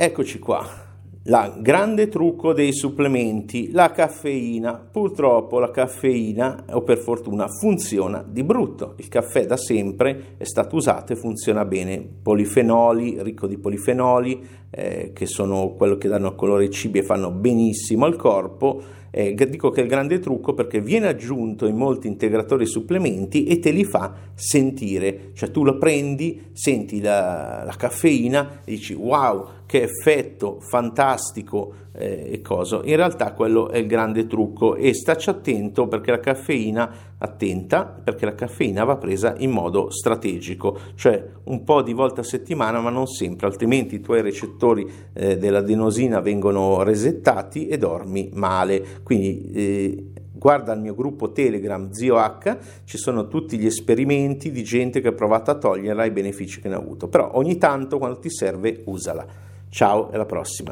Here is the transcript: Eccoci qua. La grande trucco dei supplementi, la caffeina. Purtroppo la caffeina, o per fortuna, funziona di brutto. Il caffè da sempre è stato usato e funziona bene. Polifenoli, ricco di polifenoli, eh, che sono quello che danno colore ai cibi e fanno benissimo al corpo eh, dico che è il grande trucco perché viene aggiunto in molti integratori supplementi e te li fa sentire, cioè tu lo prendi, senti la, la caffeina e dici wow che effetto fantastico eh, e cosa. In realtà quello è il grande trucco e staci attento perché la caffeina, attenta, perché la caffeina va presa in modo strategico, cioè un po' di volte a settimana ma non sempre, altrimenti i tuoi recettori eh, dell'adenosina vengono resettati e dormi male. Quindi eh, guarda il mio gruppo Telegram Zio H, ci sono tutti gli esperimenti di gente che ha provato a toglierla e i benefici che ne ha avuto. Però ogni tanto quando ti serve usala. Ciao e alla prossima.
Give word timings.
Eccoci 0.00 0.38
qua. 0.38 0.64
La 1.24 1.56
grande 1.60 2.06
trucco 2.06 2.52
dei 2.52 2.72
supplementi, 2.72 3.72
la 3.72 3.90
caffeina. 3.90 4.74
Purtroppo 4.74 5.58
la 5.58 5.72
caffeina, 5.72 6.66
o 6.70 6.82
per 6.82 6.98
fortuna, 6.98 7.48
funziona 7.48 8.24
di 8.24 8.44
brutto. 8.44 8.94
Il 8.98 9.08
caffè 9.08 9.44
da 9.44 9.56
sempre 9.56 10.36
è 10.36 10.44
stato 10.44 10.76
usato 10.76 11.12
e 11.12 11.16
funziona 11.16 11.64
bene. 11.64 12.00
Polifenoli, 12.22 13.20
ricco 13.24 13.48
di 13.48 13.58
polifenoli, 13.58 14.46
eh, 14.70 15.10
che 15.12 15.26
sono 15.26 15.70
quello 15.70 15.96
che 15.96 16.06
danno 16.06 16.36
colore 16.36 16.66
ai 16.66 16.70
cibi 16.70 17.00
e 17.00 17.02
fanno 17.02 17.32
benissimo 17.32 18.04
al 18.04 18.14
corpo 18.14 18.80
eh, 19.10 19.34
dico 19.34 19.70
che 19.70 19.80
è 19.80 19.84
il 19.84 19.88
grande 19.88 20.18
trucco 20.18 20.54
perché 20.54 20.80
viene 20.80 21.08
aggiunto 21.08 21.66
in 21.66 21.76
molti 21.76 22.06
integratori 22.06 22.66
supplementi 22.66 23.44
e 23.44 23.58
te 23.58 23.70
li 23.70 23.84
fa 23.84 24.14
sentire, 24.34 25.30
cioè 25.34 25.50
tu 25.50 25.64
lo 25.64 25.78
prendi, 25.78 26.50
senti 26.52 27.00
la, 27.00 27.62
la 27.64 27.74
caffeina 27.76 28.60
e 28.64 28.72
dici 28.72 28.94
wow 28.94 29.56
che 29.66 29.82
effetto 29.82 30.60
fantastico 30.60 31.74
eh, 31.92 32.28
e 32.32 32.40
cosa. 32.40 32.80
In 32.84 32.96
realtà 32.96 33.32
quello 33.32 33.68
è 33.68 33.78
il 33.78 33.86
grande 33.86 34.26
trucco 34.26 34.76
e 34.76 34.94
staci 34.94 35.28
attento 35.28 35.88
perché 35.88 36.10
la 36.10 36.20
caffeina, 36.20 36.90
attenta, 37.18 37.84
perché 37.84 38.24
la 38.24 38.34
caffeina 38.34 38.84
va 38.84 38.96
presa 38.96 39.34
in 39.38 39.50
modo 39.50 39.90
strategico, 39.90 40.78
cioè 40.94 41.24
un 41.44 41.64
po' 41.64 41.82
di 41.82 41.92
volte 41.92 42.20
a 42.20 42.24
settimana 42.24 42.80
ma 42.80 42.90
non 42.90 43.06
sempre, 43.06 43.46
altrimenti 43.46 43.96
i 43.96 44.00
tuoi 44.00 44.22
recettori 44.22 44.88
eh, 45.12 45.36
dell'adenosina 45.36 46.20
vengono 46.20 46.82
resettati 46.82 47.68
e 47.68 47.78
dormi 47.78 48.30
male. 48.34 48.84
Quindi 49.02 49.50
eh, 49.52 50.06
guarda 50.32 50.72
il 50.72 50.80
mio 50.80 50.94
gruppo 50.94 51.32
Telegram 51.32 51.90
Zio 51.90 52.16
H, 52.16 52.56
ci 52.84 52.96
sono 52.96 53.26
tutti 53.26 53.58
gli 53.58 53.66
esperimenti 53.66 54.50
di 54.52 54.62
gente 54.62 55.00
che 55.00 55.08
ha 55.08 55.12
provato 55.12 55.50
a 55.50 55.54
toglierla 55.56 56.04
e 56.04 56.08
i 56.08 56.12
benefici 56.12 56.60
che 56.60 56.68
ne 56.68 56.74
ha 56.74 56.78
avuto. 56.78 57.08
Però 57.08 57.30
ogni 57.34 57.58
tanto 57.58 57.98
quando 57.98 58.18
ti 58.18 58.30
serve 58.30 58.82
usala. 58.84 59.26
Ciao 59.68 60.10
e 60.10 60.14
alla 60.14 60.24
prossima. 60.24 60.66